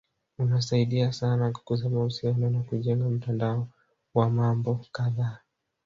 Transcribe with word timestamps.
Unasaidia 0.39 1.11
sana 1.13 1.51
kukuza 1.51 1.89
mahusiano 1.89 2.49
na 2.49 2.59
kujenga 2.59 3.09
mtandao 3.09 3.67
wa 4.13 4.29
mambo 4.29 4.85
kadhaa 4.91 5.37